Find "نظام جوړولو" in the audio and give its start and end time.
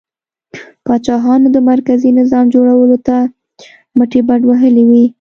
2.19-2.97